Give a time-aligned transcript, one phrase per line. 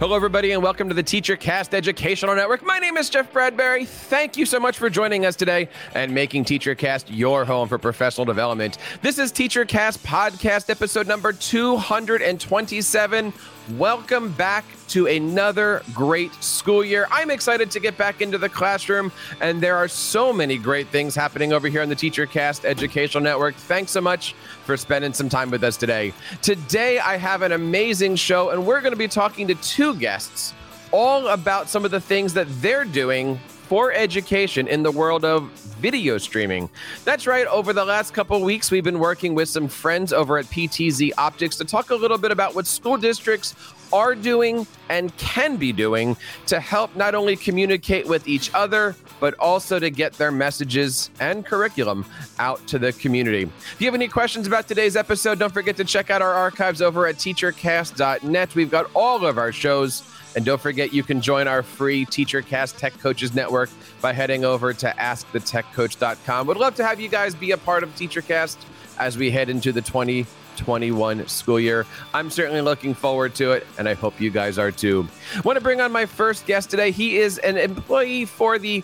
[0.00, 2.64] Hello, everybody, and welcome to the TeacherCast Educational Network.
[2.64, 3.84] My name is Jeff Bradbury.
[3.84, 8.24] Thank you so much for joining us today and making TeacherCast your home for professional
[8.24, 8.78] development.
[9.02, 13.32] This is TeacherCast Podcast episode number 227.
[13.76, 17.06] Welcome back to another great school year.
[17.10, 21.14] I'm excited to get back into the classroom, and there are so many great things
[21.14, 23.54] happening over here on the TeacherCast Educational Network.
[23.54, 24.34] Thanks so much
[24.64, 26.12] for spending some time with us today.
[26.42, 30.54] Today, I have an amazing show, and we're going to be talking to two guests
[30.90, 35.50] all about some of the things that they're doing for education in the world of
[35.78, 36.70] video streaming.
[37.04, 37.46] That's right.
[37.46, 41.56] Over the last couple weeks, we've been working with some friends over at PTZ Optics
[41.56, 43.54] to talk a little bit about what school districts
[43.92, 49.34] are doing and can be doing to help not only communicate with each other, but
[49.38, 52.06] also to get their messages and curriculum
[52.38, 53.42] out to the community.
[53.42, 56.80] If you have any questions about today's episode, don't forget to check out our archives
[56.80, 58.54] over at teachercast.net.
[58.54, 60.02] We've got all of our shows
[60.36, 64.72] and don't forget, you can join our free TeacherCast Tech Coaches Network by heading over
[64.72, 66.46] to askthetechcoach.com.
[66.46, 68.56] Would love to have you guys be a part of TeacherCast
[68.98, 71.86] as we head into the 2021 school year.
[72.12, 75.08] I'm certainly looking forward to it, and I hope you guys are too.
[75.44, 76.90] Want to bring on my first guest today.
[76.90, 78.82] He is an employee for the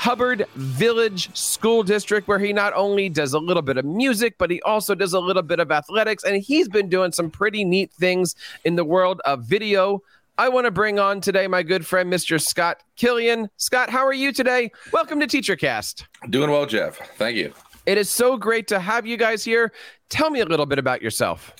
[0.00, 4.50] Hubbard Village School District, where he not only does a little bit of music, but
[4.50, 6.24] he also does a little bit of athletics.
[6.24, 10.02] And he's been doing some pretty neat things in the world of video,
[10.40, 12.40] I want to bring on today my good friend, Mr.
[12.40, 13.50] Scott Killian.
[13.58, 14.72] Scott, how are you today?
[14.90, 16.04] Welcome to TeacherCast.
[16.30, 16.96] Doing well, Jeff.
[17.18, 17.52] Thank you.
[17.84, 19.70] It is so great to have you guys here.
[20.08, 21.52] Tell me a little bit about yourself.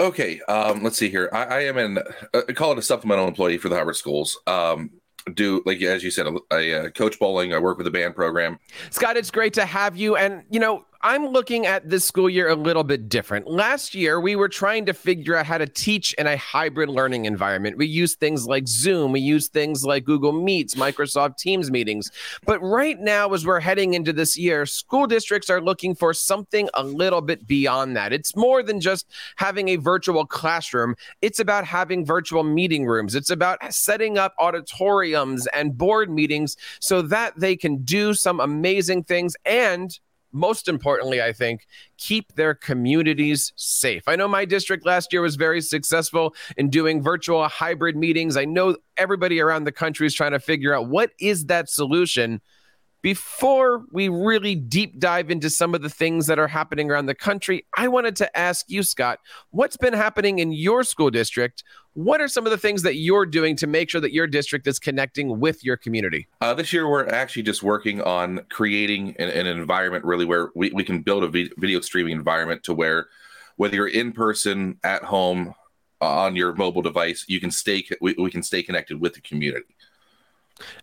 [0.00, 1.28] Okay, um, let's see here.
[1.34, 1.98] I, I am an
[2.32, 4.40] uh, call it a supplemental employee for the Hubbard Schools.
[4.46, 4.92] Um,
[5.34, 7.52] do like as you said, I uh, coach bowling.
[7.52, 8.58] I work with the band program.
[8.88, 10.16] Scott, it's great to have you.
[10.16, 13.46] And you know, I'm looking at this school year a little bit different.
[13.46, 17.24] Last year, we were trying to figure out how to teach in a hybrid learning
[17.24, 17.78] environment.
[17.78, 22.10] We used things like Zoom, we used things like Google Meets, Microsoft Teams meetings.
[22.44, 26.68] But right now, as we're heading into this year, school districts are looking for something
[26.74, 28.12] a little bit beyond that.
[28.12, 29.06] It's more than just
[29.36, 35.46] having a virtual classroom, it's about having virtual meeting rooms, it's about setting up auditoriums
[35.54, 39.98] and board meetings so that they can do some amazing things and
[40.32, 44.02] most importantly, I think, keep their communities safe.
[44.06, 48.36] I know my district last year was very successful in doing virtual hybrid meetings.
[48.36, 52.40] I know everybody around the country is trying to figure out what is that solution
[53.02, 57.14] before we really deep dive into some of the things that are happening around the
[57.14, 61.64] country, I wanted to ask you, Scott, what's been happening in your school district?
[61.94, 64.66] What are some of the things that you're doing to make sure that your district
[64.66, 66.28] is connecting with your community?
[66.40, 70.70] Uh, this year, we're actually just working on creating an, an environment really where we,
[70.70, 73.08] we can build a video streaming environment to where
[73.56, 75.54] whether you're in person, at home,
[76.00, 79.76] on your mobile device, you can stay we, we can stay connected with the community.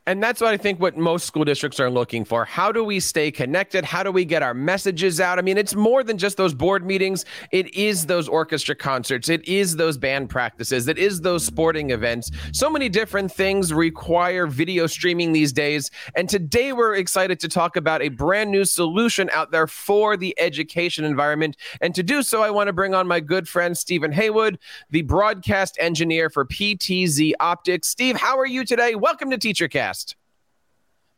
[0.07, 2.45] And that's what I think what most school districts are looking for.
[2.45, 3.83] How do we stay connected?
[3.83, 5.37] How do we get our messages out?
[5.37, 7.25] I mean, it's more than just those board meetings.
[7.51, 9.27] It is those orchestra concerts.
[9.27, 10.87] It is those band practices.
[10.87, 12.31] It is those sporting events.
[12.53, 15.91] So many different things require video streaming these days.
[16.15, 20.33] And today we're excited to talk about a brand new solution out there for the
[20.39, 21.57] education environment.
[21.81, 24.57] And to do so, I want to bring on my good friend Stephen Haywood,
[24.89, 27.89] the broadcast engineer for PTZ Optics.
[27.89, 28.95] Steve, how are you today?
[28.95, 29.96] Welcome to Teacher Cast.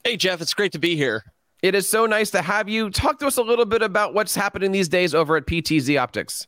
[0.09, 1.23] Hey, Jeff, it's great to be here.
[1.61, 2.89] It is so nice to have you.
[2.89, 6.47] Talk to us a little bit about what's happening these days over at PTZ Optics.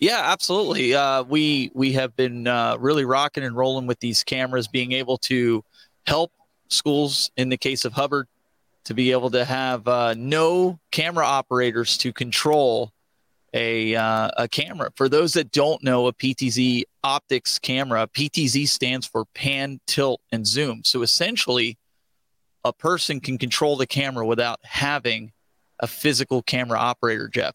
[0.00, 0.92] Yeah, absolutely.
[0.92, 5.18] Uh, we we have been uh, really rocking and rolling with these cameras, being able
[5.18, 5.62] to
[6.08, 6.32] help
[6.66, 8.26] schools in the case of Hubbard
[8.86, 12.92] to be able to have uh, no camera operators to control
[13.54, 14.90] a uh, a camera.
[14.96, 20.44] For those that don't know, a PTZ optics camera, PTZ stands for pan, tilt, and
[20.44, 20.82] zoom.
[20.82, 21.78] So essentially,
[22.64, 25.32] a person can control the camera without having
[25.80, 27.54] a physical camera operator, Jeff.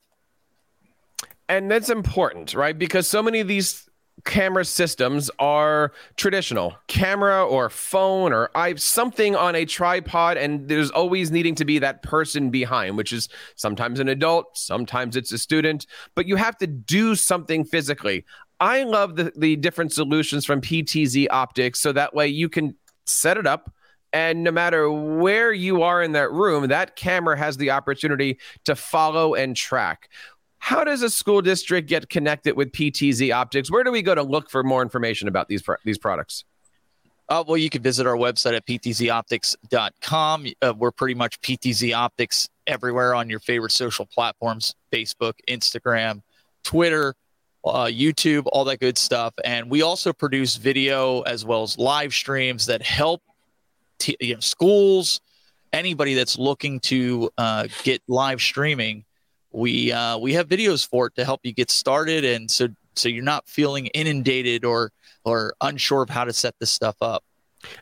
[1.49, 2.77] And that's important, right?
[2.77, 3.87] Because so many of these
[4.25, 10.89] camera systems are traditional camera or phone or i something on a tripod and there's
[10.89, 15.37] always needing to be that person behind which is sometimes an adult sometimes it's a
[15.37, 18.25] student but you have to do something physically
[18.59, 22.75] i love the, the different solutions from ptz optics so that way you can
[23.05, 23.71] set it up
[24.17, 28.75] And no matter where you are in that room, that camera has the opportunity to
[28.75, 30.09] follow and track.
[30.57, 33.69] How does a school district get connected with PTZ Optics?
[33.69, 36.45] Where do we go to look for more information about these, these products?
[37.29, 40.47] Uh, well, you can visit our website at ptzoptics.com.
[40.63, 46.23] Uh, we're pretty much PTZ Optics everywhere on your favorite social platforms Facebook, Instagram,
[46.63, 47.13] Twitter,
[47.63, 49.35] uh, YouTube, all that good stuff.
[49.45, 53.21] And we also produce video as well as live streams that help
[53.99, 55.21] t- you know, schools,
[55.73, 59.05] anybody that's looking to uh, get live streaming.
[59.51, 63.09] We uh, we have videos for it to help you get started, and so so
[63.09, 64.91] you're not feeling inundated or
[65.23, 67.23] or unsure of how to set this stuff up.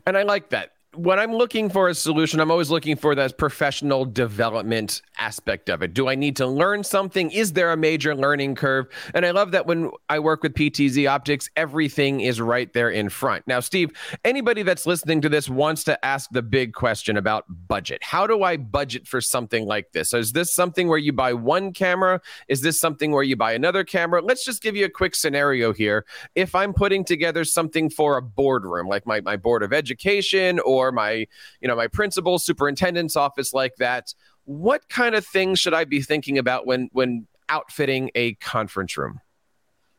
[0.06, 3.38] And I like that when I'm looking for a solution, I'm always looking for that
[3.38, 5.94] professional development aspect of it.
[5.94, 7.31] Do I need to learn something?
[7.31, 8.88] Is there a major learning curve?
[9.13, 13.09] And I love that when I work with PTZ Optics, everything is right there in
[13.09, 13.45] front.
[13.47, 13.92] Now, Steve,
[14.24, 18.03] anybody that's listening to this wants to ask the big question about budget.
[18.03, 20.09] How do I budget for something like this?
[20.09, 22.21] So is this something where you buy one camera?
[22.47, 24.21] Is this something where you buy another camera?
[24.21, 26.06] Let's just give you a quick scenario here.
[26.36, 30.84] If I'm putting together something for a boardroom, like my, my board of education or
[30.85, 31.27] or my,
[31.61, 34.13] you know, my principal, superintendent's office like that.
[34.45, 39.19] What kind of things should I be thinking about when when outfitting a conference room?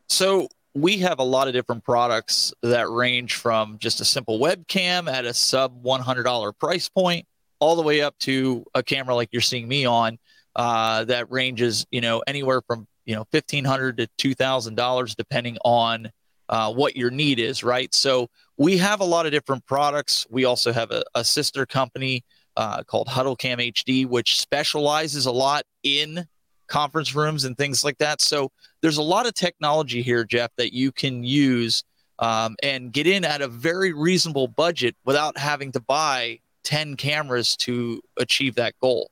[0.09, 5.11] So we have a lot of different products that range from just a simple webcam
[5.11, 7.27] at a sub $100 price point
[7.59, 10.19] all the way up to a camera like you're seeing me on
[10.55, 16.11] uh, that ranges you know anywhere from you know 1500 to $2000 depending on
[16.49, 20.27] uh, what your need is right so we have a lot of different products.
[20.31, 22.25] We also have a, a sister company
[22.57, 26.27] uh, called HuddleCam HD, which specializes a lot in
[26.69, 28.21] conference rooms and things like that.
[28.21, 28.51] So
[28.81, 31.85] there's a lot of technology here, Jeff, that you can use
[32.19, 37.57] um, and get in at a very reasonable budget without having to buy 10 cameras
[37.59, 39.11] to achieve that goal.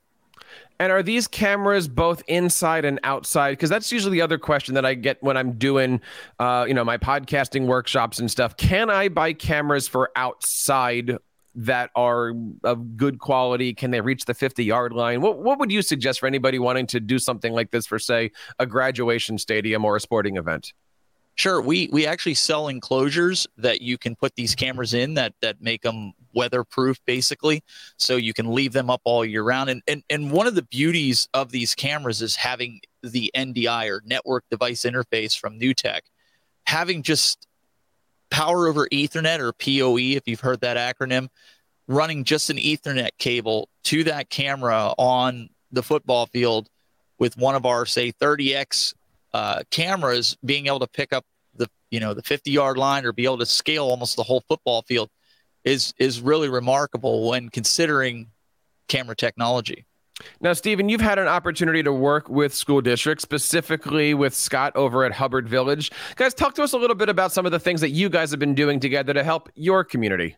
[0.79, 3.51] And are these cameras both inside and outside?
[3.51, 6.01] Because that's usually the other question that I get when I'm doing,
[6.39, 8.57] uh, you know, my podcasting workshops and stuff.
[8.57, 11.17] Can I buy cameras for outside
[11.55, 12.33] that are
[12.63, 13.73] of good quality?
[13.73, 15.21] Can they reach the 50 yard line?
[15.21, 18.31] What What would you suggest for anybody wanting to do something like this for, say,
[18.59, 20.73] a graduation stadium or a sporting event?
[21.35, 25.61] Sure, we we actually sell enclosures that you can put these cameras in that that
[25.61, 27.63] make them weatherproof basically.
[27.97, 29.69] So you can leave them up all year round.
[29.69, 34.01] And, and and one of the beauties of these cameras is having the NDI or
[34.05, 36.01] network device interface from NewTek
[36.65, 37.47] having just
[38.29, 41.29] power over ethernet or PoE if you've heard that acronym
[41.87, 46.67] running just an ethernet cable to that camera on the football field
[47.19, 48.93] with one of our say 30x
[49.33, 51.23] uh, cameras being able to pick up
[51.55, 54.43] the you know the 50 yard line or be able to scale almost the whole
[54.47, 55.09] football field
[55.65, 58.27] is is really remarkable when considering
[58.87, 59.85] camera technology.
[60.39, 65.03] Now, Stephen, you've had an opportunity to work with school districts, specifically with Scott over
[65.03, 65.91] at Hubbard Village.
[66.15, 68.31] Guys, talk to us a little bit about some of the things that you guys
[68.31, 70.37] have been doing together to help your community.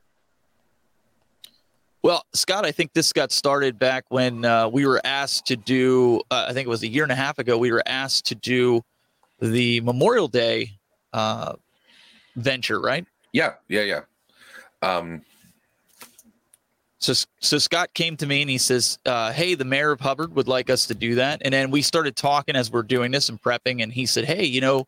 [2.02, 6.22] Well, Scott, I think this got started back when uh, we were asked to do,
[6.32, 8.36] uh, I think it was a year and a half ago, we were asked to
[8.36, 8.82] do
[9.40, 10.72] the Memorial Day
[11.14, 11.54] uh,
[12.36, 13.06] venture, right?
[13.34, 14.02] Yeah, yeah, yeah.
[14.88, 15.22] Um,
[17.00, 20.36] so, so Scott came to me and he says, uh, "Hey, the mayor of Hubbard
[20.36, 23.30] would like us to do that." And then we started talking as we're doing this
[23.30, 23.84] and prepping.
[23.84, 24.88] And he said, "Hey, you know,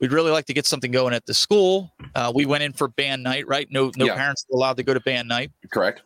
[0.00, 2.88] we'd really like to get something going at the school." Uh, we went in for
[2.88, 3.66] band night, right?
[3.70, 4.14] No, no yeah.
[4.14, 5.50] parents allowed to go to band night.
[5.72, 6.02] Correct.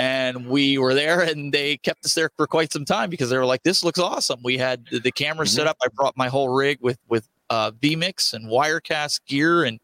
[0.00, 3.38] And we were there, and they kept us there for quite some time because they
[3.38, 5.54] were like, "This looks awesome." We had the, the camera mm-hmm.
[5.54, 5.76] set up.
[5.80, 9.78] I brought my whole rig with with uh, vMix and Wirecast gear and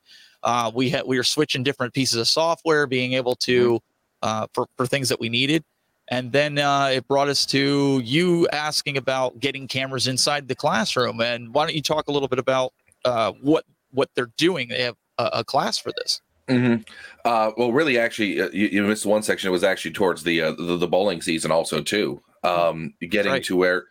[0.45, 3.79] uh, we had we were switching different pieces of software, being able to mm-hmm.
[4.23, 5.65] uh, for for things that we needed,
[6.09, 11.21] and then uh, it brought us to you asking about getting cameras inside the classroom.
[11.21, 12.73] And why don't you talk a little bit about
[13.05, 14.69] uh, what what they're doing?
[14.69, 16.21] They have a, a class for this.
[16.49, 16.83] Mm-hmm.
[17.25, 19.49] Uh, well, really, actually, uh, you, you, missed one section.
[19.49, 22.23] It was actually towards the uh, the, the, bowling season, also too.
[22.43, 23.45] Um, getting right.
[23.45, 23.87] to where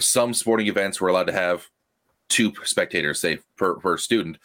[0.00, 1.68] some sporting events were allowed to have
[2.30, 4.38] two spectators, say per per student,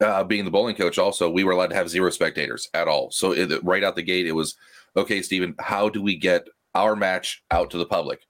[0.00, 3.10] uh, being the bowling coach, also we were allowed to have zero spectators at all.
[3.10, 4.56] So it, right out the gate, it was
[4.96, 5.54] okay, Stephen.
[5.58, 8.20] How do we get our match out to the public?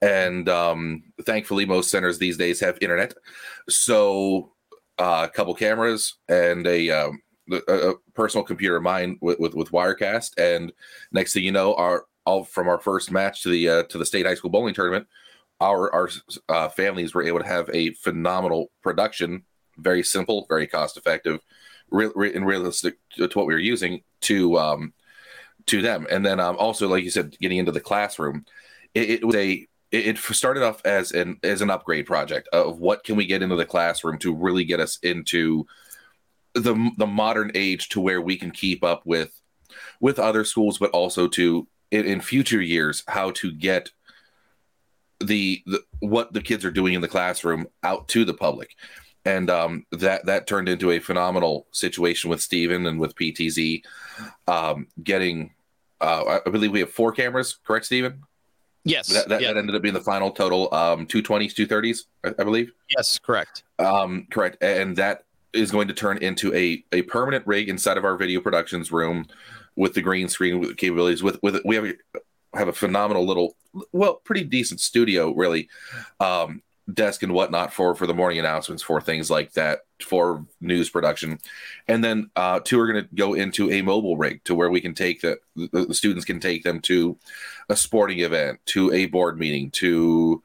[0.00, 3.14] And um, thankfully, most centers these days have internet,
[3.68, 4.52] so
[4.98, 9.54] uh, a couple cameras and a, um, a, a personal computer of mine with, with,
[9.54, 10.32] with Wirecast.
[10.38, 10.72] And
[11.12, 14.06] next thing you know, our all from our first match to the uh, to the
[14.06, 15.06] state high school bowling tournament,
[15.60, 16.10] our our
[16.48, 19.44] uh, families were able to have a phenomenal production
[19.78, 21.40] very simple, very cost effective,
[21.90, 24.92] re- re- and realistic to what we were using to um,
[25.66, 26.06] to them.
[26.10, 28.44] And then um, also, like you said, getting into the classroom,
[28.94, 33.04] it, it was a it started off as an as an upgrade project of what
[33.04, 35.66] can we get into the classroom to really get us into
[36.54, 39.40] the the modern age to where we can keep up with
[40.00, 43.90] with other schools, but also to in, in future years how to get
[45.20, 48.76] the, the what the kids are doing in the classroom out to the public
[49.24, 53.82] and um, that that turned into a phenomenal situation with Steven and with PTZ
[54.46, 55.52] um, getting.
[56.00, 58.22] Uh, I believe we have four cameras, correct, Steven?
[58.84, 60.72] Yes, that, that, that, ended up being the final total.
[60.72, 62.72] Um, two twenties, two thirties, I, I believe.
[62.96, 63.64] Yes, correct.
[63.78, 68.04] Um, correct, and that is going to turn into a a permanent rig inside of
[68.04, 69.26] our video productions room
[69.76, 71.22] with the green screen capabilities.
[71.22, 71.94] With with we have a,
[72.54, 73.56] have a phenomenal little,
[73.92, 75.68] well, pretty decent studio, really.
[76.20, 80.88] Um, desk and whatnot for for the morning announcements for things like that for news
[80.88, 81.38] production.
[81.86, 84.80] And then uh two are going to go into a mobile rig to where we
[84.80, 87.18] can take the, the, students can take them to
[87.68, 90.42] a sporting event to a board meeting to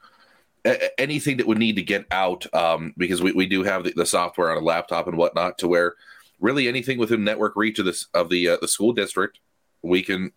[0.65, 3.93] a- anything that would need to get out um because we, we do have the,
[3.95, 5.95] the software on a laptop and whatnot to where
[6.41, 9.39] really anything within network reach of this of the uh, the school district
[9.81, 10.31] we can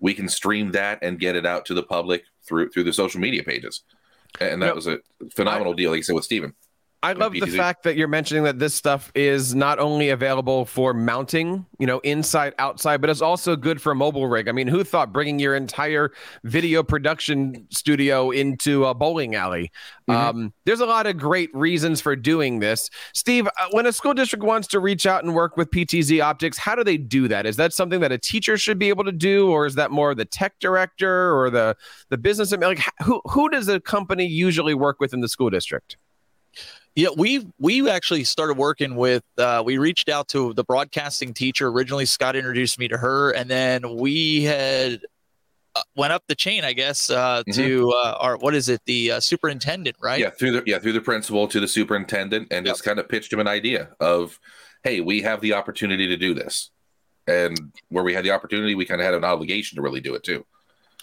[0.00, 3.20] we can stream that and get it out to the public through through the social
[3.20, 3.82] media pages
[4.40, 4.98] and that was a
[5.34, 6.54] phenomenal deal, like you said with Steven.
[7.02, 10.92] I love the fact that you're mentioning that this stuff is not only available for
[10.94, 14.48] mounting, you know, inside, outside, but it's also good for a mobile rig.
[14.48, 16.10] I mean, who thought bringing your entire
[16.44, 19.70] video production studio into a bowling alley?
[20.08, 20.38] Mm-hmm.
[20.38, 22.90] Um, there's a lot of great reasons for doing this.
[23.12, 26.58] Steve, uh, when a school district wants to reach out and work with PTZ Optics,
[26.58, 27.46] how do they do that?
[27.46, 30.14] Is that something that a teacher should be able to do, or is that more
[30.14, 31.76] the tech director or the
[32.08, 32.52] the business?
[32.52, 35.98] Like, who who does a company usually work with in the school district?
[36.96, 39.22] Yeah, we we actually started working with.
[39.36, 42.06] Uh, we reached out to the broadcasting teacher originally.
[42.06, 45.00] Scott introduced me to her, and then we had
[45.74, 47.52] uh, went up the chain, I guess, uh, mm-hmm.
[47.52, 50.18] to uh, our what is it, the uh, superintendent, right?
[50.18, 52.74] Yeah, through the yeah through the principal to the superintendent, and yep.
[52.74, 54.40] just kind of pitched him an idea of,
[54.82, 56.70] hey, we have the opportunity to do this,
[57.26, 60.14] and where we had the opportunity, we kind of had an obligation to really do
[60.14, 60.46] it too.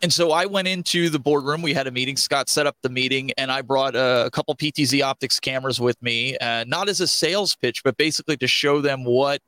[0.04, 1.62] And so I went into the boardroom.
[1.62, 2.18] We had a meeting.
[2.18, 6.00] Scott set up the meeting, and I brought a, a couple PTZ optics cameras with
[6.02, 9.42] me, uh, not as a sales pitch, but basically to show them what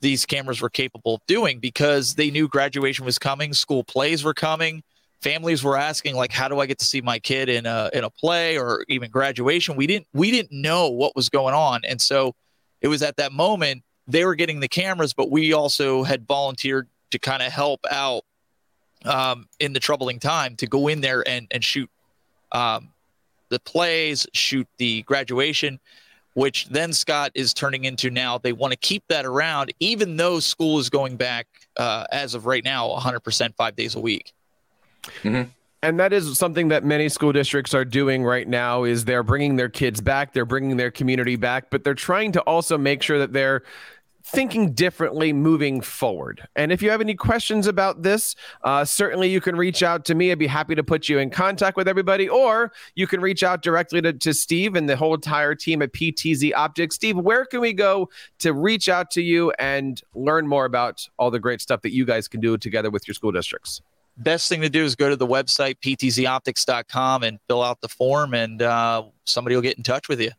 [0.00, 4.32] these cameras were capable of doing because they knew graduation was coming, school plays were
[4.32, 4.82] coming.
[5.20, 8.02] Families were asking, like, how do I get to see my kid in a in
[8.02, 9.76] a play or even graduation?
[9.76, 12.34] We didn't we didn't know what was going on, and so
[12.80, 16.88] it was at that moment they were getting the cameras, but we also had volunteered
[17.10, 18.24] to kind of help out
[19.04, 21.90] um, in the troubling time to go in there and and shoot
[22.52, 22.88] um,
[23.48, 25.78] the plays, shoot the graduation,
[26.34, 28.38] which then Scott is turning into now.
[28.38, 32.46] They want to keep that around, even though school is going back uh, as of
[32.46, 34.32] right now, 100% five days a week.
[35.22, 35.50] Mm-hmm.
[35.84, 39.56] And that is something that many school districts are doing right now is they're bringing
[39.56, 43.18] their kids back, they're bringing their community back, but they're trying to also make sure
[43.18, 43.64] that they're
[44.24, 46.46] thinking differently moving forward.
[46.56, 50.14] And if you have any questions about this, uh, certainly you can reach out to
[50.14, 50.30] me.
[50.30, 53.62] I'd be happy to put you in contact with everybody, or you can reach out
[53.62, 56.94] directly to, to Steve and the whole entire team at PTZ Optics.
[56.94, 61.30] Steve, where can we go to reach out to you and learn more about all
[61.30, 63.82] the great stuff that you guys can do together with your school districts?
[64.18, 68.34] Best thing to do is go to the website, ptzoptics.com, and fill out the form,
[68.34, 70.30] and uh, somebody will get in touch with you.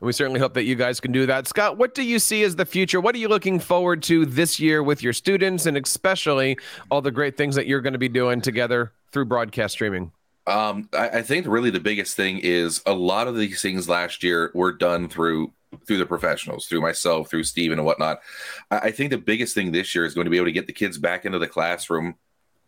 [0.00, 1.48] We certainly hope that you guys can do that.
[1.48, 3.00] Scott, what do you see as the future?
[3.00, 6.58] What are you looking forward to this year with your students and especially
[6.90, 10.12] all the great things that you're going to be doing together through broadcast streaming?
[10.46, 14.22] Um, I, I think really the biggest thing is a lot of these things last
[14.22, 15.52] year were done through
[15.86, 18.20] through the professionals, through myself, through Steven and whatnot.
[18.70, 20.66] I, I think the biggest thing this year is going to be able to get
[20.66, 22.14] the kids back into the classroom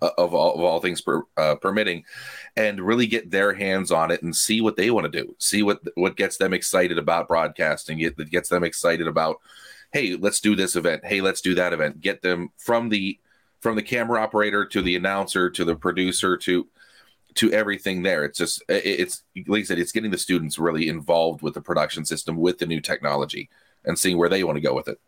[0.01, 2.05] of all, of all things per, uh, permitting
[2.57, 5.35] and really get their hands on it and see what they want to do.
[5.39, 9.41] See what what gets them excited about broadcasting get that gets them excited about
[9.93, 11.05] hey let's do this event.
[11.05, 12.01] Hey let's do that event.
[12.01, 13.19] Get them from the
[13.61, 16.67] from the camera operator to the announcer to the producer to
[17.35, 18.25] to everything there.
[18.25, 22.05] It's just it's like i said it's getting the students really involved with the production
[22.05, 23.51] system with the new technology
[23.85, 25.01] and seeing where they want to go with it.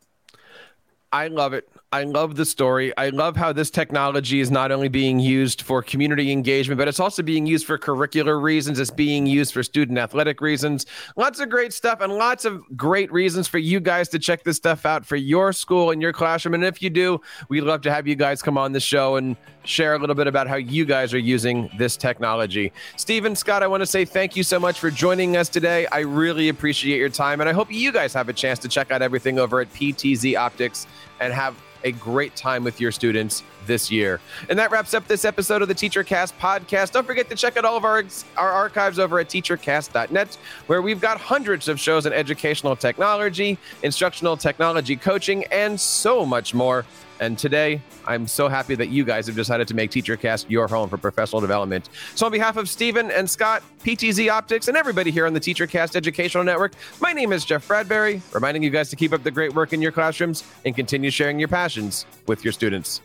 [1.12, 1.68] I love it.
[1.92, 2.96] I love the story.
[2.96, 7.00] I love how this technology is not only being used for community engagement, but it's
[7.00, 8.78] also being used for curricular reasons.
[8.78, 10.86] It's being used for student athletic reasons.
[11.16, 14.56] Lots of great stuff and lots of great reasons for you guys to check this
[14.56, 16.54] stuff out for your school and your classroom.
[16.54, 19.36] And if you do, we'd love to have you guys come on the show and
[19.64, 22.72] share a little bit about how you guys are using this technology.
[22.98, 25.86] Stephen Scott, I want to say thank you so much for joining us today.
[25.86, 27.40] I really appreciate your time.
[27.40, 30.36] And I hope you guys have a chance to check out everything over at PTZ
[30.36, 30.86] Optics
[31.20, 34.20] and have a great time with your students this year.
[34.48, 36.92] And that wraps up this episode of the TeacherCast podcast.
[36.92, 38.04] Don't forget to check out all of our,
[38.36, 44.36] our archives over at teachercast.net, where we've got hundreds of shows on educational technology, instructional
[44.36, 46.84] technology coaching, and so much more.
[47.20, 50.88] And today, I'm so happy that you guys have decided to make TeacherCast your home
[50.88, 51.90] for professional development.
[52.14, 55.96] So, on behalf of Stephen and Scott, PTZ Optics, and everybody here on the TeacherCast
[55.96, 59.54] Educational Network, my name is Jeff Bradbury, reminding you guys to keep up the great
[59.54, 63.02] work in your classrooms and continue sharing your passions with your students.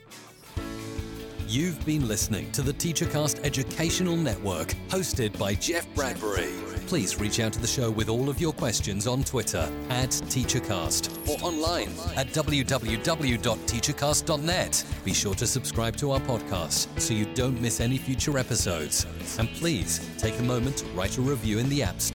[1.48, 6.75] You've been listening to the TeacherCast Educational Network, hosted by Jeff Bradbury.
[6.88, 11.28] Please reach out to the show with all of your questions on Twitter at TeacherCast
[11.28, 14.86] or online at www.teachercast.net.
[15.04, 19.08] Be sure to subscribe to our podcast so you don't miss any future episodes.
[19.40, 22.12] And please take a moment to write a review in the App Store.